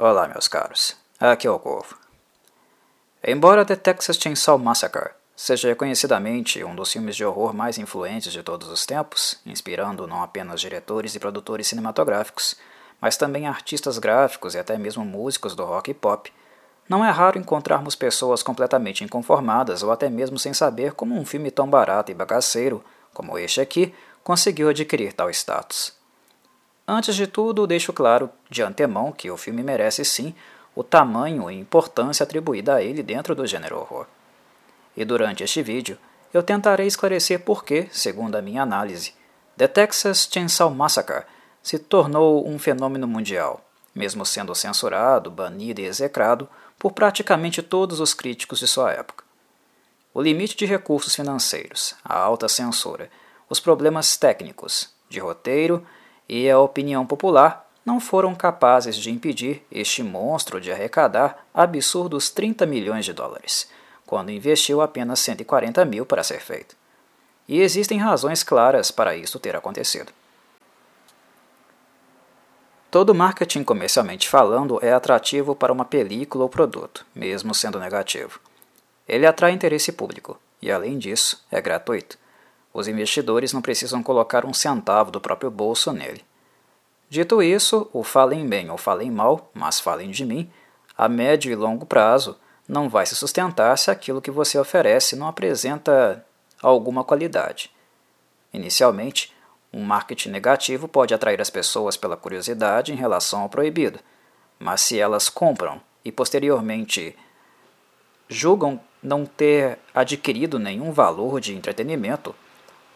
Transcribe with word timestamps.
Olá, 0.00 0.28
meus 0.28 0.46
caros. 0.46 0.94
Aqui 1.18 1.44
é 1.44 1.50
o 1.50 1.58
Corvo. 1.58 1.98
Embora 3.26 3.64
The 3.64 3.74
Texas 3.74 4.16
Chainsaw 4.16 4.56
Massacre 4.56 5.10
seja 5.34 5.66
reconhecidamente 5.66 6.62
um 6.62 6.72
dos 6.72 6.92
filmes 6.92 7.16
de 7.16 7.24
horror 7.24 7.52
mais 7.52 7.78
influentes 7.78 8.32
de 8.32 8.40
todos 8.40 8.68
os 8.68 8.86
tempos, 8.86 9.40
inspirando 9.44 10.06
não 10.06 10.22
apenas 10.22 10.60
diretores 10.60 11.16
e 11.16 11.18
produtores 11.18 11.66
cinematográficos, 11.66 12.54
mas 13.00 13.16
também 13.16 13.48
artistas 13.48 13.98
gráficos 13.98 14.54
e 14.54 14.58
até 14.60 14.78
mesmo 14.78 15.04
músicos 15.04 15.56
do 15.56 15.64
rock 15.64 15.90
e 15.90 15.94
pop, 15.94 16.32
não 16.88 17.04
é 17.04 17.10
raro 17.10 17.36
encontrarmos 17.36 17.96
pessoas 17.96 18.40
completamente 18.40 19.02
inconformadas 19.02 19.82
ou 19.82 19.90
até 19.90 20.08
mesmo 20.08 20.38
sem 20.38 20.54
saber 20.54 20.92
como 20.92 21.18
um 21.18 21.26
filme 21.26 21.50
tão 21.50 21.68
barato 21.68 22.12
e 22.12 22.14
bagaceiro 22.14 22.84
como 23.12 23.36
este 23.36 23.60
aqui 23.60 23.92
conseguiu 24.22 24.68
adquirir 24.68 25.12
tal 25.12 25.28
status. 25.28 25.97
Antes 26.90 27.14
de 27.14 27.26
tudo, 27.26 27.66
deixo 27.66 27.92
claro 27.92 28.30
de 28.48 28.62
antemão 28.62 29.12
que 29.12 29.30
o 29.30 29.36
filme 29.36 29.62
merece 29.62 30.06
sim 30.06 30.34
o 30.74 30.82
tamanho 30.82 31.50
e 31.50 31.54
importância 31.54 32.24
atribuída 32.24 32.76
a 32.76 32.82
ele 32.82 33.02
dentro 33.02 33.34
do 33.34 33.46
gênero 33.46 33.76
horror. 33.76 34.06
E 34.96 35.04
durante 35.04 35.44
este 35.44 35.62
vídeo, 35.62 35.98
eu 36.32 36.42
tentarei 36.42 36.86
esclarecer 36.86 37.40
por 37.40 37.62
que, 37.62 37.88
segundo 37.92 38.36
a 38.36 38.42
minha 38.42 38.62
análise, 38.62 39.12
The 39.58 39.68
Texas 39.68 40.26
Chainsaw 40.32 40.70
Massacre 40.70 41.26
se 41.62 41.78
tornou 41.78 42.48
um 42.48 42.58
fenômeno 42.58 43.06
mundial, 43.06 43.62
mesmo 43.94 44.24
sendo 44.24 44.54
censurado, 44.54 45.30
banido 45.30 45.82
e 45.82 45.84
execrado 45.84 46.48
por 46.78 46.92
praticamente 46.92 47.62
todos 47.62 48.00
os 48.00 48.14
críticos 48.14 48.60
de 48.60 48.66
sua 48.66 48.92
época. 48.92 49.24
O 50.14 50.22
limite 50.22 50.56
de 50.56 50.64
recursos 50.64 51.14
financeiros, 51.14 51.94
a 52.02 52.18
alta 52.18 52.48
censura, 52.48 53.10
os 53.46 53.60
problemas 53.60 54.16
técnicos, 54.16 54.88
de 55.10 55.18
roteiro 55.20 55.86
e 56.28 56.50
a 56.50 56.58
opinião 56.58 57.06
popular 57.06 57.68
não 57.84 57.98
foram 57.98 58.34
capazes 58.34 58.96
de 58.96 59.10
impedir 59.10 59.64
este 59.72 60.02
monstro 60.02 60.60
de 60.60 60.70
arrecadar 60.70 61.46
absurdos 61.54 62.28
30 62.28 62.66
milhões 62.66 63.04
de 63.04 63.14
dólares, 63.14 63.70
quando 64.06 64.30
investiu 64.30 64.82
apenas 64.82 65.20
140 65.20 65.84
mil 65.86 66.04
para 66.04 66.22
ser 66.22 66.40
feito. 66.40 66.76
E 67.48 67.60
existem 67.60 67.98
razões 67.98 68.42
claras 68.42 68.90
para 68.90 69.16
isso 69.16 69.40
ter 69.40 69.56
acontecido. 69.56 70.12
Todo 72.90 73.14
marketing 73.14 73.64
comercialmente 73.64 74.28
falando 74.28 74.78
é 74.82 74.92
atrativo 74.92 75.54
para 75.54 75.72
uma 75.72 75.84
película 75.84 76.44
ou 76.44 76.50
produto, 76.50 77.06
mesmo 77.14 77.54
sendo 77.54 77.78
negativo. 77.78 78.38
Ele 79.06 79.26
atrai 79.26 79.52
interesse 79.52 79.92
público 79.92 80.38
e, 80.60 80.70
além 80.70 80.98
disso, 80.98 81.42
é 81.50 81.60
gratuito. 81.60 82.18
Os 82.78 82.86
investidores 82.86 83.52
não 83.52 83.60
precisam 83.60 84.04
colocar 84.04 84.46
um 84.46 84.54
centavo 84.54 85.10
do 85.10 85.20
próprio 85.20 85.50
bolso 85.50 85.92
nele. 85.92 86.24
Dito 87.10 87.42
isso, 87.42 87.90
o 87.92 88.04
falem 88.04 88.48
bem 88.48 88.70
ou 88.70 88.78
falem 88.78 89.10
mal, 89.10 89.50
mas 89.52 89.80
falem 89.80 90.12
de 90.12 90.24
mim, 90.24 90.48
a 90.96 91.08
médio 91.08 91.50
e 91.50 91.56
longo 91.56 91.84
prazo 91.84 92.38
não 92.68 92.88
vai 92.88 93.04
se 93.04 93.16
sustentar 93.16 93.76
se 93.76 93.90
aquilo 93.90 94.22
que 94.22 94.30
você 94.30 94.56
oferece 94.56 95.16
não 95.16 95.26
apresenta 95.26 96.24
alguma 96.62 97.02
qualidade. 97.02 97.68
Inicialmente, 98.54 99.34
um 99.72 99.82
marketing 99.82 100.28
negativo 100.28 100.86
pode 100.86 101.12
atrair 101.12 101.40
as 101.40 101.50
pessoas 101.50 101.96
pela 101.96 102.16
curiosidade 102.16 102.92
em 102.92 102.96
relação 102.96 103.40
ao 103.40 103.48
proibido, 103.48 103.98
mas 104.56 104.82
se 104.82 105.00
elas 105.00 105.28
compram 105.28 105.80
e 106.04 106.12
posteriormente 106.12 107.16
julgam 108.28 108.80
não 109.02 109.26
ter 109.26 109.80
adquirido 109.92 110.60
nenhum 110.60 110.92
valor 110.92 111.40
de 111.40 111.56
entretenimento, 111.56 112.36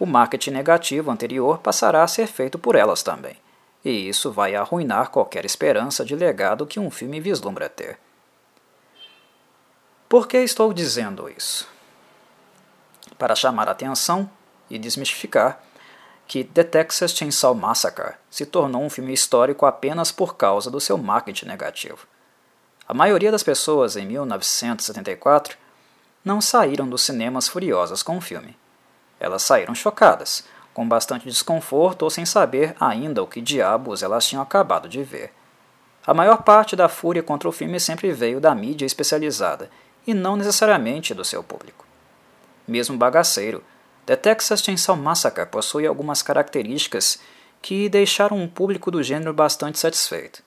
o 0.02 0.06
marketing 0.06 0.50
negativo 0.50 1.12
anterior 1.12 1.58
passará 1.58 2.02
a 2.02 2.08
ser 2.08 2.26
feito 2.26 2.58
por 2.58 2.74
elas 2.74 3.04
também 3.04 3.36
e 3.84 4.08
isso 4.08 4.32
vai 4.32 4.56
arruinar 4.56 5.10
qualquer 5.10 5.44
esperança 5.44 6.04
de 6.04 6.16
legado 6.16 6.66
que 6.66 6.80
um 6.80 6.90
filme 6.90 7.20
vislumbra 7.20 7.68
ter. 7.68 8.00
Por 10.08 10.26
que 10.26 10.38
estou 10.38 10.72
dizendo 10.72 11.28
isso? 11.28 11.68
Para 13.16 13.36
chamar 13.36 13.68
a 13.68 13.70
atenção 13.70 14.28
e 14.68 14.76
desmistificar 14.76 15.60
que 16.26 16.42
The 16.42 16.64
Texas 16.64 17.12
Chainsaw 17.12 17.54
Massacre 17.54 18.14
se 18.28 18.44
tornou 18.44 18.82
um 18.82 18.90
filme 18.90 19.12
histórico 19.12 19.66
apenas 19.66 20.10
por 20.10 20.36
causa 20.36 20.68
do 20.68 20.80
seu 20.80 20.98
marketing 20.98 21.46
negativo. 21.46 22.08
A 22.88 22.92
maioria 22.92 23.30
das 23.30 23.44
pessoas 23.44 23.96
em 23.96 24.04
1974 24.06 25.56
não 26.24 26.40
saíram 26.40 26.88
dos 26.88 27.02
cinemas 27.02 27.46
furiosas 27.46 28.02
com 28.02 28.16
o 28.16 28.20
filme. 28.20 28.56
Elas 29.22 29.42
saíram 29.44 29.72
chocadas, 29.72 30.44
com 30.74 30.88
bastante 30.88 31.28
desconforto 31.28 32.02
ou 32.02 32.10
sem 32.10 32.26
saber 32.26 32.74
ainda 32.80 33.22
o 33.22 33.26
que 33.26 33.40
diabos 33.40 34.02
elas 34.02 34.26
tinham 34.26 34.42
acabado 34.42 34.88
de 34.88 35.00
ver. 35.04 35.32
A 36.04 36.12
maior 36.12 36.42
parte 36.42 36.74
da 36.74 36.88
fúria 36.88 37.22
contra 37.22 37.48
o 37.48 37.52
filme 37.52 37.78
sempre 37.78 38.10
veio 38.10 38.40
da 38.40 38.52
mídia 38.52 38.84
especializada 38.84 39.70
e 40.04 40.12
não 40.12 40.34
necessariamente 40.34 41.14
do 41.14 41.24
seu 41.24 41.40
público. 41.40 41.86
Mesmo 42.66 42.96
bagaceiro, 42.96 43.62
The 44.06 44.16
Texas 44.16 44.60
Chainsaw 44.60 44.96
Massacre 44.96 45.46
possui 45.46 45.86
algumas 45.86 46.20
características 46.20 47.20
que 47.60 47.88
deixaram 47.88 48.42
o 48.42 48.48
público 48.48 48.90
do 48.90 49.04
gênero 49.04 49.32
bastante 49.32 49.78
satisfeito. 49.78 50.42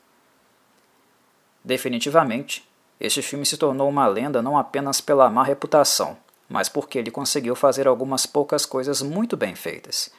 Definitivamente, 1.63 2.67
este 2.99 3.21
filme 3.21 3.45
se 3.45 3.55
tornou 3.55 3.87
uma 3.87 4.05
lenda 4.05 4.41
não 4.41 4.57
apenas 4.57 4.99
pela 4.99 5.29
má 5.29 5.45
reputação, 5.45 6.17
mas 6.49 6.69
porque 6.69 6.99
ele 6.99 7.11
conseguiu 7.11 7.55
fazer 7.55 7.87
algumas 7.87 8.25
poucas 8.25 8.65
coisas 8.65 9.01
muito 9.01 9.35
bem 9.35 9.55
feitas. 9.55 10.11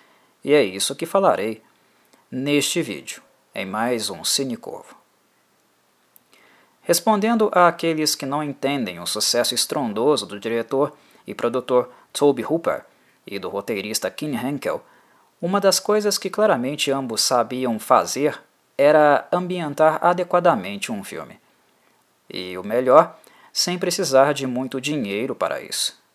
E 0.45 0.53
é 0.53 0.63
isso 0.63 0.95
que 0.95 1.07
falarei 1.07 1.63
neste 2.31 2.83
vídeo, 2.83 3.23
em 3.55 3.65
mais 3.65 4.11
um 4.11 4.25
Cinecorvo. 4.25 4.97
Respondendo 6.83 7.51
àqueles 7.53 8.15
que 8.15 8.25
não 8.25 8.43
entendem 8.43 9.01
o 9.01 9.07
sucesso 9.07 9.55
estrondoso 9.55 10.25
do 10.25 10.39
diretor 10.39 10.97
e 11.27 11.35
produtor 11.35 11.91
Toby 12.13 12.45
Hooper 12.45 12.85
e 13.27 13.39
do 13.39 13.49
roteirista 13.49 14.11
Kim 14.11 14.37
Henkel, 14.37 14.81
uma 15.41 15.61
das 15.61 15.81
coisas 15.81 16.17
que 16.17 16.31
claramente 16.31 16.91
ambos 16.91 17.23
sabiam 17.23 17.79
fazer 17.79 18.41
era 18.79 19.27
ambientar 19.33 19.99
adequadamente 20.05 20.93
um 20.93 21.03
filme. 21.03 21.39
E 22.29 22.57
o 22.57 22.63
melhor, 22.63 23.19
sem 23.53 23.79
precisar 23.79 24.33
de 24.33 24.47
muito 24.47 24.81
dinheiro 24.81 25.35
para 25.35 25.61
isso. 25.61 26.06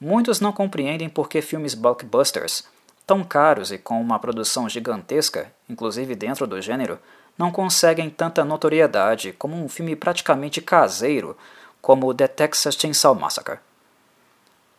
Muitos 0.00 0.40
não 0.40 0.52
compreendem 0.52 1.08
por 1.08 1.28
que 1.28 1.40
filmes 1.40 1.74
blockbusters, 1.74 2.64
tão 3.06 3.24
caros 3.24 3.70
e 3.72 3.78
com 3.78 4.00
uma 4.00 4.18
produção 4.18 4.68
gigantesca, 4.68 5.50
inclusive 5.68 6.14
dentro 6.14 6.46
do 6.46 6.60
gênero, 6.60 6.98
não 7.38 7.50
conseguem 7.50 8.10
tanta 8.10 8.44
notoriedade 8.44 9.32
como 9.32 9.56
um 9.56 9.68
filme 9.68 9.94
praticamente 9.94 10.60
caseiro 10.60 11.36
como 11.80 12.12
The 12.12 12.28
Texas 12.28 12.74
Chainsaw 12.74 13.14
Massacre. 13.14 13.58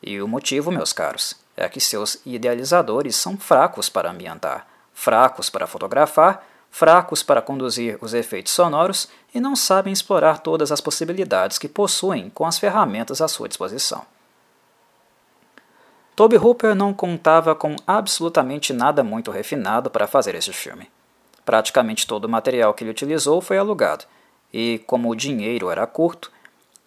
E 0.04 0.22
o 0.22 0.28
motivo, 0.28 0.72
meus 0.72 0.94
caros, 0.94 1.36
é 1.56 1.68
que 1.68 1.80
seus 1.80 2.20
idealizadores 2.26 3.16
são 3.16 3.38
fracos 3.38 3.90
para 3.90 4.12
ambientar, 4.12 4.68
fracos 4.94 5.50
para 5.50 5.66
fotografar, 5.66 6.46
fracos 6.70 7.24
para 7.24 7.42
conduzir 7.42 7.98
os 8.02 8.14
efeitos 8.14 8.54
sonoros 8.54 9.08
e 9.34 9.40
não 9.40 9.56
sabem 9.56 9.94
explorar 9.94 10.40
todas 10.40 10.72
as 10.72 10.82
possibilidades 10.82 11.58
que 11.58 11.68
possuem 11.68 12.30
com 12.30 12.46
as 12.46 12.60
ferramentas 12.60 13.22
à 13.22 13.28
sua 13.28 13.48
disposição. 13.48 14.06
Toby 16.18 16.36
Hooper 16.36 16.74
não 16.74 16.96
contava 16.96 17.54
com 17.54 17.76
absolutamente 17.86 18.74
nada 18.74 19.04
muito 19.04 19.30
refinado 19.30 19.88
para 19.88 20.08
fazer 20.08 20.34
esse 20.34 20.52
filme. 20.52 20.90
Praticamente 21.46 22.08
todo 22.08 22.26
o 22.26 22.30
material 22.30 22.74
que 22.74 22.84
ele 22.84 22.90
utilizou 22.90 23.40
foi 23.40 23.60
alugado, 23.60 24.04
e 24.52 24.80
como 24.88 25.12
o 25.12 25.16
dinheiro 25.16 25.70
era 25.70 25.86
curto, 25.86 26.32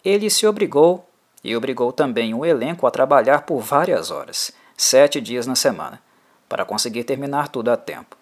ele 0.03 0.29
se 0.29 0.45
obrigou 0.45 1.07
e 1.41 1.55
obrigou 1.55 1.93
também 1.93 2.33
o 2.33 2.45
elenco 2.45 2.85
a 2.85 2.91
trabalhar 2.91 3.43
por 3.43 3.61
várias 3.61 4.11
horas, 4.11 4.51
sete 4.75 5.21
dias 5.21 5.47
na 5.47 5.55
semana, 5.55 6.01
para 6.49 6.65
conseguir 6.65 7.05
terminar 7.05 7.47
tudo 7.47 7.71
a 7.71 7.77
tempo. 7.77 8.17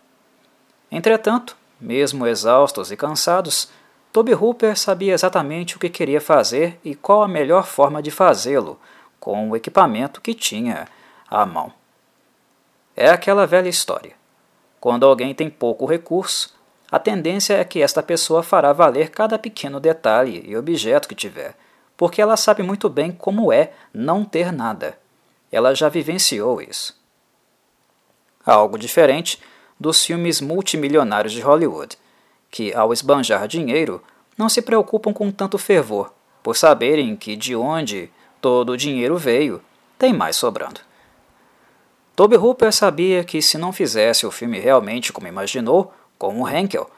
Entretanto, 0.92 1.58
mesmo 1.81 2.28
exaustos 2.28 2.92
e 2.92 2.96
cansados, 2.96 3.72
Toby 4.13 4.36
Hooper 4.36 4.78
sabia 4.78 5.16
exatamente 5.16 5.75
o 5.75 5.80
que 5.80 5.89
queria 5.89 6.22
fazer 6.22 6.80
e 6.86 6.94
qual 6.94 7.24
a 7.24 7.28
melhor 7.28 7.66
forma 7.66 8.00
de 8.00 8.12
fazê-lo, 8.12 8.80
com 9.19 9.50
o 9.50 9.56
equipamento 9.56 10.22
que 10.22 10.36
tinha 10.36 10.88
à 11.30 11.46
mão. 11.46 11.72
É 12.96 13.10
aquela 13.10 13.46
velha 13.46 13.70
história. 13.70 14.14
Quando 14.80 15.06
alguém 15.06 15.34
tem 15.34 15.50
pouco 15.50 15.86
recurso, 15.86 16.58
a 16.92 16.98
tendência 16.98 17.54
é 17.54 17.64
que 17.64 17.81
esta 17.81 18.02
pessoa 18.02 18.42
fará 18.42 18.74
valer 18.74 19.10
cada 19.10 19.38
pequeno 19.38 19.80
detalhe 19.80 20.44
e 20.46 20.58
objeto 20.58 21.08
que 21.08 21.16
tiver, 21.16 21.56
porque 21.96 22.22
ela 22.22 22.36
sabe 22.36 22.64
muito 22.64 22.90
bem 22.90 23.12
como 23.12 23.54
é 23.54 23.74
não 23.94 24.26
ter 24.26 24.52
nada. 24.52 24.98
Ela 25.52 25.76
já 25.76 25.88
vivenciou 25.88 26.62
isso. 26.62 26.98
Algo 28.46 28.78
diferente 28.78 29.40
dos 29.80 30.04
filmes 30.04 30.42
multimilionários 30.42 31.34
de 31.34 31.42
Hollywood, 31.42 31.98
que, 32.50 32.74
ao 32.74 32.92
esbanjar 32.92 33.48
dinheiro, 33.48 34.02
não 34.38 34.50
se 34.50 34.62
preocupam 34.62 35.14
com 35.14 35.31
tanto 35.31 35.58
fervor, 35.58 36.12
por 36.42 36.56
saberem 36.56 37.16
que 37.16 37.36
de 37.36 37.56
onde 37.56 38.12
todo 38.42 38.72
o 38.72 38.78
dinheiro 38.78 39.18
veio, 39.18 39.62
tem 39.98 40.14
mais 40.14 40.36
sobrando. 40.36 40.80
Toby 42.19 42.36
Hooper 42.36 42.74
sabia 42.74 43.24
que 43.24 43.42
se 43.42 43.57
não 43.57 43.71
fizesse 43.71 44.25
o 44.25 44.31
filme 44.31 44.60
realmente 44.60 45.13
como 45.13 45.25
imaginou, 45.25 45.94
como 46.18 46.45
Henkel, 46.50 46.89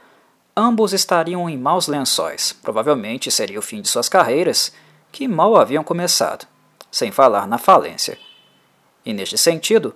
ambos 0.57 0.93
estariam 0.93 1.47
em 1.47 1.55
maus 1.59 1.85
lençóis. 1.85 2.51
Provavelmente 2.53 3.29
seria 3.29 3.59
o 3.59 3.61
fim 3.61 3.83
de 3.83 3.87
suas 3.87 4.09
carreiras, 4.09 4.73
que 5.11 5.27
mal 5.27 5.55
haviam 5.57 5.83
começado, 5.83 6.47
sem 6.91 7.11
falar 7.11 7.47
na 7.47 7.59
falência. 7.59 8.17
E 9.05 9.13
neste 9.13 9.37
sentido, 9.37 9.93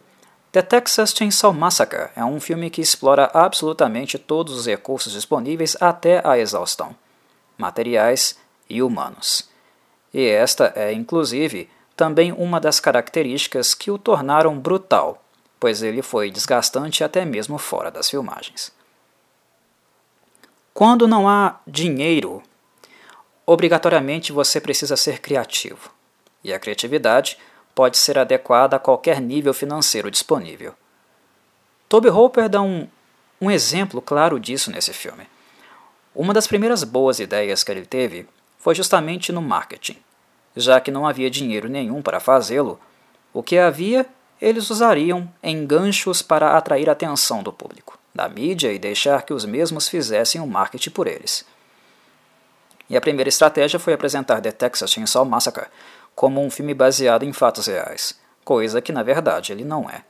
The 0.51 0.62
Texas 0.62 1.10
Chainsaw 1.10 1.51
Massacre 1.51 2.12
é 2.16 2.24
um 2.24 2.39
filme 2.39 2.69
que 2.69 2.81
explora 2.81 3.31
absolutamente 3.33 4.19
todos 4.19 4.56
os 4.56 4.68
recursos 4.68 5.12
disponíveis 5.12 5.75
até 5.81 6.22
a 6.24 6.38
exaustão, 6.38 6.95
materiais 7.57 8.38
e 8.69 8.80
humanos. 8.80 9.50
E 10.13 10.24
esta 10.27 10.72
é, 10.75 10.94
inclusive, 10.94 11.68
também 11.95 12.31
uma 12.31 12.59
das 12.59 12.80
características 12.80 13.74
que 13.74 13.89
o 13.89 13.97
tornaram 13.97 14.59
brutal, 14.59 15.24
pois 15.59 15.81
ele 15.81 16.01
foi 16.01 16.30
desgastante 16.30 17.03
até 17.03 17.24
mesmo 17.24 17.57
fora 17.57 17.89
das 17.89 18.09
filmagens. 18.09 18.71
Quando 20.74 21.07
não 21.07 21.30
há 21.30 21.59
dinheiro, 21.65 22.44
obrigatoriamente 23.45 24.33
você 24.33 24.59
precisa 24.59 24.97
ser 24.97 25.19
criativo. 25.21 25.89
E 26.44 26.53
a 26.53 26.59
criatividade 26.59 27.38
pode 27.74 27.98
ser 27.98 28.18
adequada 28.19 28.75
a 28.75 28.80
qualquer 28.80 29.21
nível 29.21 29.53
financeiro 29.53 30.12
disponível. 30.12 30.75
Toby 31.88 32.09
Hooper 32.09 32.50
dá 32.50 32.62
um, 32.62 32.88
um 33.39 33.50
exemplo 33.50 34.01
claro 34.01 34.39
disso 34.39 34.69
nesse 34.69 34.91
filme. 34.91 35.27
Uma 36.13 36.33
das 36.33 36.48
primeiras 36.48 36.83
boas 36.83 37.19
ideias 37.19 37.63
que 37.63 37.71
ele 37.71 37.86
teve 37.86 38.27
foi 38.57 38.75
justamente 38.75 39.31
no 39.31 39.41
marketing. 39.41 39.98
Já 40.56 40.80
que 40.80 40.92
não 40.92 41.07
havia 41.07 41.30
dinheiro 41.30 41.68
nenhum 41.68 42.02
para 42.02 42.19
fazê-lo, 42.19 42.80
o 43.34 43.44
que 43.44 43.57
havia 43.57 44.06
eles 44.42 44.69
usariam 44.69 45.31
em 45.42 45.66
ganchos 45.66 46.22
para 46.22 46.57
atrair 46.57 46.90
a 46.90 46.94
atenção 46.94 47.42
do 47.42 47.54
público 47.54 47.98
da 48.16 48.30
mídia 48.30 48.72
e 48.72 48.80
deixar 48.80 49.24
que 49.24 49.34
os 49.34 49.44
mesmos 49.44 49.90
fizessem 49.90 50.40
o 50.40 50.48
marketing 50.48 50.90
por 50.92 51.06
eles. 51.06 51.46
E 52.90 52.96
a 52.96 53.02
primeira 53.02 53.28
estratégia 53.28 53.78
foi 53.78 53.92
apresentar 53.92 54.40
The 54.40 54.54
Texas 54.54 54.90
Chainsaw 54.90 55.25
Massacre 55.25 55.66
como 56.16 56.42
um 56.42 56.50
filme 56.50 56.74
baseado 56.74 57.24
em 57.24 57.34
fatos 57.34 57.68
reais, 57.68 58.18
coisa 58.46 58.81
que 58.81 58.94
na 58.94 59.04
verdade 59.04 59.51
ele 59.51 59.66
não 59.66 59.90
é. 59.90 60.04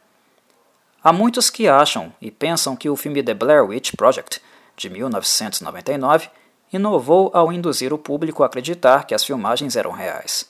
Há 1.03 1.11
muitos 1.11 1.49
que 1.49 1.67
acham 1.67 2.13
e 2.21 2.29
pensam 2.29 2.75
que 2.75 2.89
o 2.89 2.95
filme 2.95 3.23
The 3.23 3.33
Blair 3.33 3.65
Witch 3.65 3.95
Project, 3.95 4.39
de 4.75 4.89
1999, 4.89 6.29
inovou 6.71 7.31
ao 7.33 7.51
induzir 7.51 7.93
o 7.93 7.97
público 7.97 8.43
a 8.43 8.45
acreditar 8.45 9.05
que 9.05 9.13
as 9.13 9.23
filmagens 9.23 9.75
eram 9.75 9.91
reais. 9.91 10.49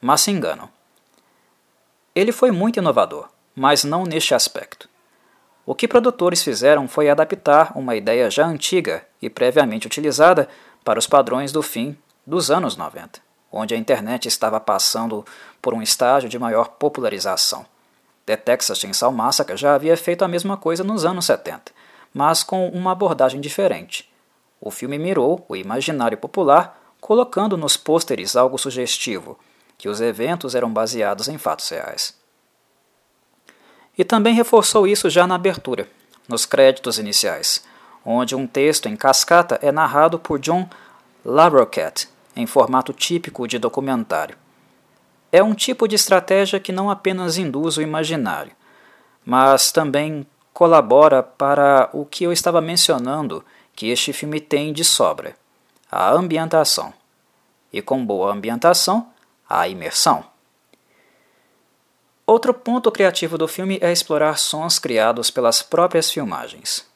Mas 0.00 0.22
se 0.22 0.30
enganam. 0.30 0.68
Ele 2.14 2.32
foi 2.32 2.50
muito 2.50 2.78
inovador, 2.78 3.28
mas 3.54 3.84
não 3.84 4.04
neste 4.04 4.34
aspecto. 4.34 4.88
O 5.64 5.74
que 5.74 5.86
produtores 5.86 6.42
fizeram 6.42 6.88
foi 6.88 7.08
adaptar 7.08 7.72
uma 7.76 7.94
ideia 7.94 8.30
já 8.30 8.46
antiga 8.46 9.06
e 9.22 9.30
previamente 9.30 9.86
utilizada 9.86 10.48
para 10.84 10.98
os 10.98 11.06
padrões 11.06 11.52
do 11.52 11.62
fim 11.62 11.96
dos 12.26 12.50
anos 12.50 12.76
90, 12.76 13.20
onde 13.52 13.74
a 13.74 13.78
internet 13.78 14.26
estava 14.26 14.58
passando 14.58 15.24
por 15.62 15.72
um 15.74 15.82
estágio 15.82 16.28
de 16.28 16.38
maior 16.38 16.70
popularização. 16.70 17.64
The 18.26 18.36
Texas 18.36 18.78
Chainsaw 18.78 19.12
Massacre 19.12 19.56
já 19.56 19.74
havia 19.74 19.96
feito 19.96 20.24
a 20.24 20.28
mesma 20.28 20.56
coisa 20.56 20.82
nos 20.82 21.04
anos 21.04 21.26
70, 21.26 21.72
mas 22.12 22.42
com 22.42 22.68
uma 22.68 22.92
abordagem 22.92 23.40
diferente. 23.40 24.09
O 24.60 24.70
filme 24.70 24.98
mirou 24.98 25.44
o 25.48 25.56
imaginário 25.56 26.18
popular, 26.18 26.78
colocando 27.00 27.56
nos 27.56 27.76
pôsteres 27.76 28.36
algo 28.36 28.58
sugestivo, 28.58 29.38
que 29.78 29.88
os 29.88 30.00
eventos 30.00 30.54
eram 30.54 30.70
baseados 30.70 31.28
em 31.28 31.38
fatos 31.38 31.68
reais. 31.70 32.14
E 33.96 34.04
também 34.04 34.34
reforçou 34.34 34.86
isso 34.86 35.08
já 35.08 35.26
na 35.26 35.34
abertura, 35.34 35.88
nos 36.28 36.44
créditos 36.44 36.98
iniciais, 36.98 37.64
onde 38.04 38.34
um 38.34 38.46
texto 38.46 38.86
em 38.86 38.96
cascata 38.96 39.58
é 39.62 39.72
narrado 39.72 40.18
por 40.18 40.38
John 40.38 40.68
Larroquette, 41.24 42.08
em 42.36 42.46
formato 42.46 42.92
típico 42.92 43.48
de 43.48 43.58
documentário. 43.58 44.36
É 45.32 45.42
um 45.42 45.54
tipo 45.54 45.86
de 45.88 45.94
estratégia 45.94 46.60
que 46.60 46.72
não 46.72 46.90
apenas 46.90 47.38
induz 47.38 47.76
o 47.76 47.82
imaginário, 47.82 48.52
mas 49.24 49.72
também 49.72 50.26
colabora 50.52 51.22
para 51.22 51.88
o 51.92 52.04
que 52.04 52.24
eu 52.24 52.32
estava 52.32 52.60
mencionando 52.60 53.44
que 53.80 53.88
este 53.88 54.12
filme 54.12 54.42
tem 54.42 54.74
de 54.74 54.84
sobra: 54.84 55.34
a 55.90 56.10
ambientação. 56.10 56.92
E 57.72 57.80
com 57.80 58.04
boa 58.04 58.30
ambientação, 58.30 59.08
a 59.48 59.66
imersão. 59.68 60.22
Outro 62.26 62.52
ponto 62.52 62.92
criativo 62.92 63.38
do 63.38 63.48
filme 63.48 63.78
é 63.80 63.90
explorar 63.90 64.36
sons 64.36 64.78
criados 64.78 65.30
pelas 65.30 65.62
próprias 65.62 66.10
filmagens. 66.10 66.86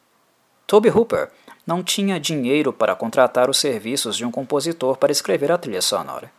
Toby 0.66 0.90
Hooper 0.90 1.31
não 1.66 1.82
tinha 1.82 2.20
dinheiro 2.20 2.70
para 2.70 2.94
contratar 2.94 3.48
os 3.48 3.56
serviços 3.56 4.14
de 4.14 4.26
um 4.26 4.31
compositor 4.31 4.98
para 4.98 5.10
escrever 5.10 5.50
a 5.50 5.56
trilha 5.56 5.81
sonora. 5.81 6.31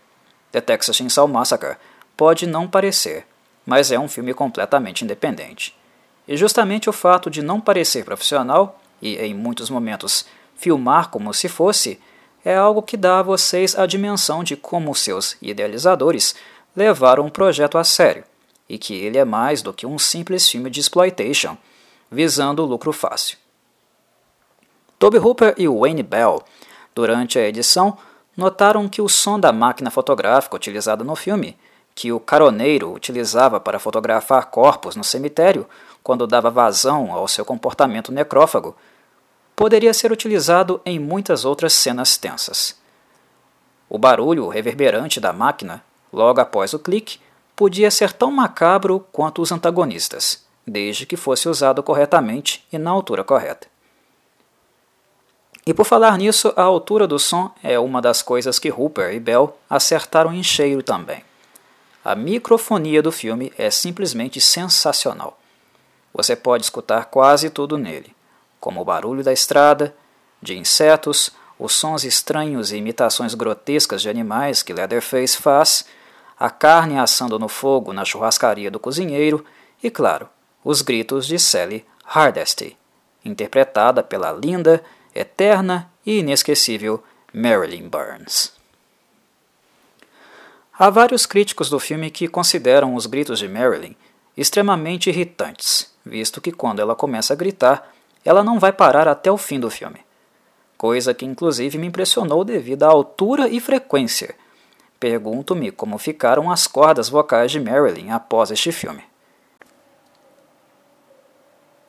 The 0.52 0.62
Texas 0.62 0.96
Chainsaw 0.96 1.28
Massacre 1.28 1.78
pode 2.16 2.46
não 2.46 2.68
parecer, 2.68 3.26
mas 3.66 3.92
é 3.92 3.98
um 3.98 4.08
filme 4.08 4.32
completamente 4.32 5.04
independente. 5.04 5.76
E 6.28 6.38
justamente 6.38 6.88
o 6.88 6.94
fato 6.94 7.32
de 7.32 7.42
não 7.42 7.60
parecer 7.60 8.06
profissional 8.06 8.80
e, 9.06 9.18
em 9.18 9.36
muitos 9.36 9.70
momentos, 9.70 10.26
filmar 10.56 11.10
como 11.10 11.32
se 11.32 11.48
fosse, 11.48 12.00
é 12.44 12.56
algo 12.56 12.82
que 12.82 12.98
dá 12.98 13.20
a 13.20 13.24
vocês 13.24 13.78
a 13.78 13.86
dimensão 13.86 14.44
de 14.44 14.56
como 14.56 14.96
seus 14.96 15.38
idealizadores 15.42 16.36
levaram 16.76 17.28
o 17.28 17.32
projeto 17.32 17.78
a 17.78 17.84
sério 17.84 18.24
e 18.68 18.80
que 18.80 18.96
ele 18.96 19.20
é 19.20 19.24
mais 19.24 19.62
do 19.62 19.72
que 19.72 19.86
um 19.86 20.00
simples 20.00 20.50
filme 20.50 20.72
de 20.72 20.80
exploitation, 20.80 21.56
visando 22.10 22.64
o 22.64 22.66
lucro 22.66 22.92
fácil. 22.92 23.38
Toby 24.98 25.20
Hooper 25.20 25.54
e 25.56 25.68
Wayne 25.68 26.02
Bell, 26.02 26.44
durante 26.96 27.38
a 27.38 27.48
edição, 27.48 27.96
notaram 28.36 28.90
que 28.90 29.04
o 29.04 29.10
som 29.10 29.40
da 29.40 29.54
máquina 29.54 29.92
fotográfica 29.92 30.56
utilizada 30.56 31.04
no 31.04 31.16
filme, 31.16 31.56
que 31.94 32.12
o 32.12 32.20
caroneiro 32.20 32.92
utilizava 32.92 33.60
para 33.60 33.80
fotografar 33.80 34.48
corpos 34.48 34.96
no 34.96 35.04
cemitério 35.04 35.68
quando 36.02 36.26
dava 36.26 36.50
vazão 36.50 37.14
ao 37.14 37.28
seu 37.28 37.46
comportamento 37.46 38.12
necrófago, 38.12 38.76
poderia 39.56 39.94
ser 39.94 40.12
utilizado 40.12 40.82
em 40.86 41.00
muitas 41.00 41.46
outras 41.46 41.74
cenas 41.74 42.18
tensas. 42.18 42.78
O 43.90 43.98
barulho 43.98 44.48
reverberante 44.48 45.20
da 45.20 45.32
máquina, 45.32 45.84
logo 46.12 46.42
após 46.42 46.74
o 46.74 46.80
clique, 46.80 47.20
podia 47.56 47.90
ser 47.90 48.12
tão 48.12 48.32
macabro 48.32 49.06
quanto 49.12 49.42
os 49.42 49.52
antagonistas, 49.52 50.46
desde 50.68 51.06
que 51.06 51.16
fosse 51.16 51.48
usado 51.48 51.82
corretamente 51.82 52.66
e 52.72 52.78
na 52.78 52.92
altura 52.92 53.24
correta. 53.24 53.68
E 55.66 55.74
por 55.74 55.86
falar 55.86 56.18
nisso, 56.18 56.54
a 56.56 56.62
altura 56.62 57.08
do 57.08 57.18
som 57.18 57.52
é 57.64 57.80
uma 57.80 58.02
das 58.02 58.22
coisas 58.22 58.60
que 58.60 58.72
Hooper 58.72 59.14
e 59.14 59.20
Bell 59.20 59.58
acertaram 59.70 60.32
em 60.32 60.44
cheio 60.44 60.84
também. 60.84 61.24
A 62.04 62.14
microfonia 62.14 63.02
do 63.02 63.12
filme 63.12 63.52
é 63.58 63.72
simplesmente 63.72 64.40
sensacional. 64.40 65.40
Você 66.14 66.36
pode 66.36 66.64
escutar 66.64 67.06
quase 67.06 67.50
tudo 67.50 67.80
nele, 67.80 68.15
como 68.66 68.82
o 68.82 68.84
barulho 68.84 69.24
da 69.24 69.32
estrada, 69.32 69.96
de 70.42 70.58
insetos, 70.58 71.30
os 71.60 71.72
sons 71.72 72.04
estranhos 72.04 72.72
e 72.72 72.78
imitações 72.78 73.36
grotescas 73.36 74.02
de 74.02 74.10
animais 74.10 74.64
que 74.64 74.74
Leatherface 74.74 75.38
faz 75.38 75.86
a 76.36 76.50
carne 76.50 76.98
assando 76.98 77.38
no 77.38 77.48
fogo 77.48 77.94
na 77.94 78.04
churrascaria 78.04 78.72
do 78.72 78.80
cozinheiro 78.80 79.46
e, 79.84 79.92
claro, 79.92 80.28
os 80.64 80.82
gritos 80.82 81.28
de 81.28 81.38
Sally 81.38 81.86
Hardesty, 82.04 82.76
interpretada 83.24 84.02
pela 84.02 84.32
linda, 84.32 84.84
eterna 85.14 85.88
e 86.04 86.18
inesquecível 86.22 87.04
Marilyn 87.32 87.88
Burns. 87.88 88.52
Há 90.74 90.90
vários 90.90 91.28
críticos 91.28 91.70
do 91.70 91.80
filme 91.80 92.10
que 92.10 92.28
consideram 92.28 92.96
os 92.96 93.06
gritos 93.06 93.38
de 93.38 93.48
Marilyn 93.48 93.96
extremamente 94.36 95.12
irritantes, 95.12 95.94
visto 96.04 96.42
que 96.42 96.52
quando 96.52 96.80
ela 96.80 96.96
começa 96.96 97.32
a 97.32 97.36
gritar, 97.36 97.95
ela 98.26 98.44
não 98.44 98.60
vai 98.60 98.74
parar 98.74 99.08
até 99.08 99.32
o 99.32 99.38
fim 99.38 99.60
do 99.60 99.70
filme. 99.70 100.04
Coisa 100.78 101.14
que 101.14 101.26
inclusive 101.26 101.78
me 101.78 101.88
impressionou 101.88 102.44
devido 102.44 102.84
à 102.84 102.88
altura 102.88 103.48
e 103.48 103.62
frequência 103.62 104.36
Pergunto-me 105.00 105.72
como 105.72 105.98
ficaram 105.98 106.50
as 106.50 106.68
cordas 106.68 107.10
vocais 107.10 107.52
de 107.52 107.60
Marilyn 107.60 108.12
após 108.12 108.50
este 108.50 108.72
filme. 108.72 109.04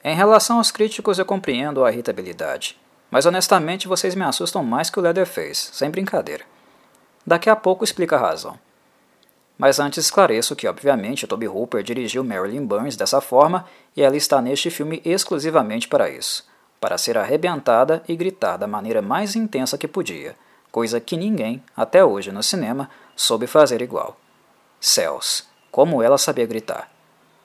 Em 0.03 0.15
relação 0.15 0.59
aos 0.59 0.71
críticos, 0.71 1.19
eu 1.19 1.25
compreendo 1.25 1.85
a 1.85 1.91
irritabilidade, 1.91 2.79
mas 3.11 3.25
honestamente 3.25 3.89
vocês 3.89 4.15
me 4.15 4.25
assustam 4.25 4.63
mais 4.63 4.91
que 4.91 4.99
o 4.99 5.03
Leatherface, 5.03 5.71
sem 5.73 5.91
brincadeira. 5.91 6.45
Daqui 7.27 7.49
a 7.49 7.57
pouco 7.57 7.85
explica 7.85 8.17
a 8.17 8.21
razão. 8.21 8.59
Mas 9.59 9.81
antes 9.81 10.05
esclareço 10.05 10.55
que, 10.55 10.69
obviamente, 10.69 11.27
Toby 11.27 11.49
Hooper 11.49 11.83
dirigiu 11.83 12.23
Marilyn 12.23 12.67
Burns 12.67 12.97
dessa 12.97 13.21
forma 13.21 13.65
e 13.97 14.03
ela 14.03 14.17
está 14.17 14.41
neste 14.43 14.71
filme 14.71 15.01
exclusivamente 15.05 15.89
para 15.89 16.11
isso 16.11 16.45
para 16.81 16.99
ser 16.99 17.17
arrebentada 17.19 18.03
e 18.09 18.15
gritar 18.17 18.57
da 18.57 18.67
maneira 18.67 19.01
mais 19.03 19.35
intensa 19.35 19.79
que 19.79 19.89
podia, 19.89 20.37
coisa 20.71 21.01
que 21.01 21.17
ninguém, 21.17 21.63
até 21.77 22.05
hoje 22.05 22.31
no 22.31 22.43
cinema, 22.43 22.91
soube 23.15 23.47
fazer 23.47 23.81
igual. 23.81 24.17
Céus, 24.81 25.49
como 25.71 26.03
ela 26.03 26.19
sabia 26.19 26.47
gritar. 26.47 26.91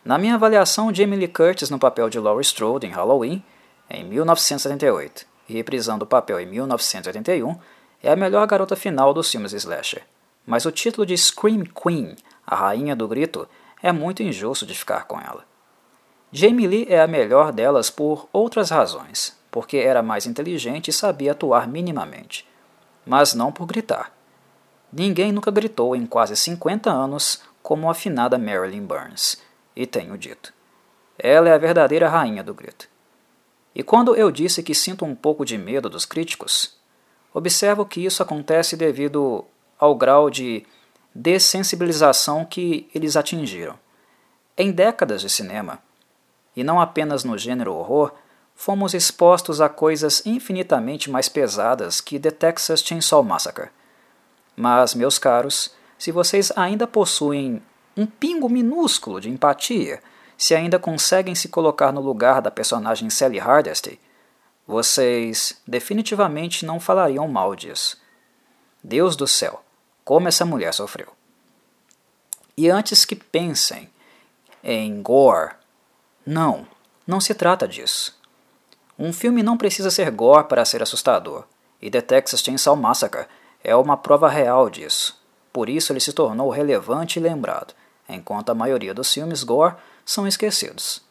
Na 0.03 0.17
minha 0.17 0.35
avaliação 0.35 0.91
de 0.91 1.01
Emily 1.01 1.27
Curtis 1.27 1.69
no 1.69 1.79
papel 1.79 2.09
de 2.09 2.19
Laurie 2.19 2.41
Strode 2.41 2.87
em 2.87 2.91
Halloween, 2.91 3.43
em 3.89 4.03
1978, 4.03 5.25
e 5.47 5.53
reprisando 5.53 6.05
o 6.05 6.07
papel 6.07 6.39
em 6.39 6.45
1981, 6.45 7.57
é 8.03 8.11
a 8.11 8.15
melhor 8.15 8.45
garota 8.47 8.75
final 8.75 9.13
dos 9.13 9.29
filmes 9.31 9.53
slasher. 9.53 10.03
Mas 10.45 10.65
o 10.65 10.71
título 10.71 11.05
de 11.05 11.17
Scream 11.17 11.63
Queen, 11.65 12.15
a 12.45 12.55
rainha 12.55 12.95
do 12.95 13.07
grito, 13.07 13.47
é 13.81 13.91
muito 13.91 14.23
injusto 14.23 14.65
de 14.65 14.75
ficar 14.75 15.05
com 15.05 15.19
ela. 15.19 15.45
Jamie 16.31 16.67
Lee 16.67 16.85
é 16.89 17.01
a 17.01 17.07
melhor 17.07 17.51
delas 17.51 17.89
por 17.89 18.29
outras 18.31 18.69
razões, 18.69 19.37
porque 19.51 19.77
era 19.77 20.01
mais 20.01 20.25
inteligente 20.25 20.87
e 20.87 20.93
sabia 20.93 21.33
atuar 21.33 21.67
minimamente, 21.67 22.47
mas 23.05 23.33
não 23.33 23.51
por 23.51 23.65
gritar. 23.65 24.13
Ninguém 24.93 25.31
nunca 25.31 25.51
gritou 25.51 25.95
em 25.95 26.05
quase 26.05 26.35
50 26.35 26.89
anos 26.89 27.41
como 27.61 27.87
a 27.87 27.91
afinada 27.91 28.37
Marilyn 28.37 28.85
Burns, 28.85 29.41
e 29.75 29.85
tenho 29.85 30.17
dito. 30.17 30.53
Ela 31.17 31.49
é 31.49 31.53
a 31.53 31.57
verdadeira 31.57 32.09
rainha 32.09 32.43
do 32.43 32.53
grito. 32.53 32.89
E 33.73 33.83
quando 33.83 34.15
eu 34.15 34.31
disse 34.31 34.63
que 34.63 34.73
sinto 34.73 35.05
um 35.05 35.15
pouco 35.15 35.45
de 35.45 35.57
medo 35.57 35.89
dos 35.89 36.05
críticos, 36.05 36.77
observo 37.33 37.85
que 37.85 38.03
isso 38.03 38.21
acontece 38.21 38.75
devido 38.75 39.45
ao 39.81 39.95
grau 39.95 40.29
de 40.29 40.63
dessensibilização 41.13 42.45
que 42.45 42.87
eles 42.93 43.17
atingiram. 43.17 43.77
Em 44.55 44.71
décadas 44.71 45.21
de 45.21 45.29
cinema, 45.29 45.79
e 46.55 46.63
não 46.63 46.79
apenas 46.79 47.23
no 47.23 47.35
gênero 47.35 47.73
horror, 47.73 48.13
fomos 48.55 48.93
expostos 48.93 49.59
a 49.59 49.67
coisas 49.67 50.23
infinitamente 50.23 51.09
mais 51.09 51.27
pesadas 51.27 51.99
que 51.99 52.19
The 52.19 52.29
Texas 52.29 52.81
Chainsaw 52.81 53.23
Massacre. 53.23 53.69
Mas, 54.55 54.93
meus 54.93 55.17
caros, 55.17 55.73
se 55.97 56.11
vocês 56.11 56.51
ainda 56.55 56.85
possuem 56.85 57.59
um 57.97 58.05
pingo 58.05 58.47
minúsculo 58.47 59.19
de 59.19 59.29
empatia, 59.29 59.99
se 60.37 60.53
ainda 60.53 60.77
conseguem 60.77 61.33
se 61.33 61.49
colocar 61.49 61.91
no 61.91 62.01
lugar 62.01 62.39
da 62.39 62.51
personagem 62.51 63.09
Sally 63.09 63.39
Hardesty, 63.39 63.99
vocês 64.67 65.59
definitivamente 65.65 66.65
não 66.65 66.79
falariam 66.79 67.27
mal 67.27 67.55
disso. 67.55 67.99
Deus 68.83 69.15
do 69.15 69.27
céu, 69.27 69.63
como 70.03 70.27
essa 70.27 70.45
mulher 70.45 70.73
sofreu. 70.73 71.07
E 72.57 72.69
antes 72.69 73.05
que 73.05 73.15
pensem 73.15 73.89
em 74.63 75.01
gore, 75.01 75.53
não, 76.25 76.67
não 77.07 77.19
se 77.19 77.33
trata 77.33 77.67
disso. 77.67 78.19
Um 78.97 79.11
filme 79.11 79.41
não 79.41 79.57
precisa 79.57 79.89
ser 79.89 80.11
gore 80.11 80.47
para 80.47 80.65
ser 80.65 80.83
assustador, 80.83 81.45
e 81.81 81.89
The 81.89 82.01
Texas 82.01 82.41
Chainsaw 82.41 82.75
Massacre 82.75 83.25
é 83.63 83.75
uma 83.75 83.97
prova 83.97 84.29
real 84.29 84.69
disso. 84.69 85.19
Por 85.51 85.69
isso 85.69 85.91
ele 85.91 85.99
se 85.99 86.13
tornou 86.13 86.49
relevante 86.49 87.17
e 87.19 87.21
lembrado, 87.21 87.73
enquanto 88.07 88.49
a 88.49 88.55
maioria 88.55 88.93
dos 88.93 89.11
filmes 89.11 89.43
gore 89.43 89.75
são 90.05 90.27
esquecidos. 90.27 91.01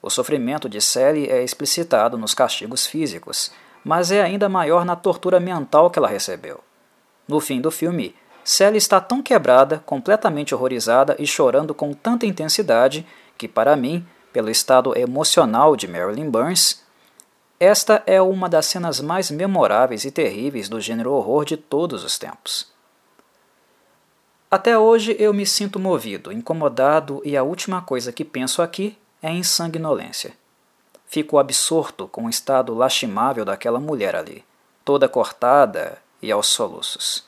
O 0.00 0.08
sofrimento 0.08 0.68
de 0.68 0.80
Sally 0.80 1.28
é 1.28 1.42
explicitado 1.42 2.16
nos 2.16 2.32
castigos 2.32 2.86
físicos, 2.86 3.50
mas 3.84 4.10
é 4.10 4.22
ainda 4.22 4.48
maior 4.48 4.84
na 4.84 4.96
tortura 4.96 5.40
mental 5.40 5.90
que 5.90 5.98
ela 5.98 6.08
recebeu. 6.08 6.62
No 7.28 7.38
fim 7.40 7.60
do 7.60 7.70
filme, 7.70 8.14
Sally 8.42 8.78
está 8.78 8.98
tão 8.98 9.22
quebrada, 9.22 9.82
completamente 9.84 10.54
horrorizada 10.54 11.14
e 11.18 11.26
chorando 11.26 11.74
com 11.74 11.92
tanta 11.92 12.24
intensidade 12.24 13.06
que, 13.36 13.46
para 13.46 13.76
mim, 13.76 14.06
pelo 14.32 14.48
estado 14.48 14.98
emocional 14.98 15.76
de 15.76 15.86
Marilyn 15.86 16.30
Burns, 16.30 16.82
esta 17.60 18.02
é 18.06 18.22
uma 18.22 18.48
das 18.48 18.64
cenas 18.64 19.00
mais 19.00 19.30
memoráveis 19.30 20.06
e 20.06 20.10
terríveis 20.10 20.68
do 20.68 20.80
gênero 20.80 21.12
horror 21.12 21.44
de 21.44 21.58
todos 21.58 22.02
os 22.04 22.18
tempos. 22.18 22.72
Até 24.50 24.78
hoje 24.78 25.14
eu 25.18 25.34
me 25.34 25.44
sinto 25.44 25.78
movido, 25.78 26.32
incomodado 26.32 27.20
e 27.24 27.36
a 27.36 27.42
última 27.42 27.82
coisa 27.82 28.10
que 28.12 28.24
penso 28.24 28.62
aqui 28.62 28.96
é 29.20 29.28
em 29.28 29.42
sanguinolência. 29.42 30.32
Fico 31.06 31.36
absorto 31.36 32.08
com 32.08 32.24
o 32.24 32.30
estado 32.30 32.72
lastimável 32.74 33.44
daquela 33.44 33.78
mulher 33.78 34.16
ali, 34.16 34.42
toda 34.84 35.06
cortada 35.06 35.98
e 36.20 36.30
aos 36.32 36.46
soluços. 36.46 37.24